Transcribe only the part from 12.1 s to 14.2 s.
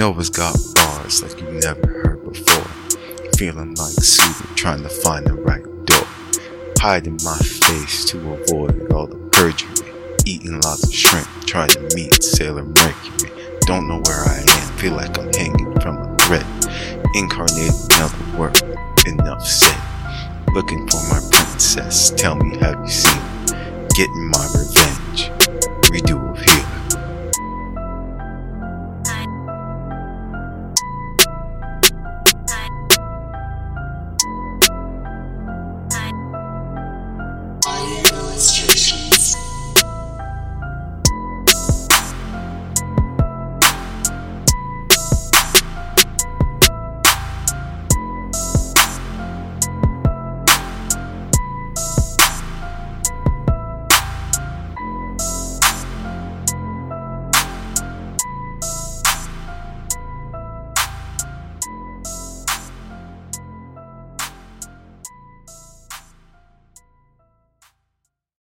Sailor Mercury. Don't know